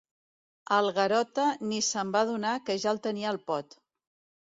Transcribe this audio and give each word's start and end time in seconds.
El 0.77 0.89
Garota 0.95 1.45
ni 1.73 1.83
se'n 1.91 2.17
va 2.17 2.25
adonar 2.29 2.57
que 2.67 2.81
ja 2.87 2.97
el 2.97 3.05
tenia 3.07 3.33
al 3.37 3.43
pot. 3.53 3.83